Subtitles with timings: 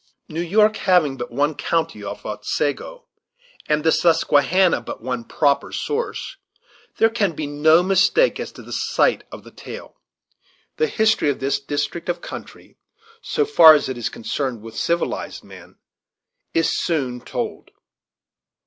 [0.27, 3.05] New York having but one county of Otsego,
[3.67, 6.37] and the Susquehanna but one proper source,
[6.97, 10.01] there can be no mistake as to the site of the tale.
[10.77, 12.79] The history of this district of country,
[13.21, 15.75] so far as it is connected with civilized men,
[16.51, 17.69] is soon told.